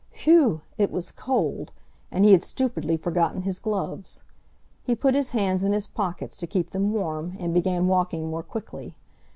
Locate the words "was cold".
0.89-1.71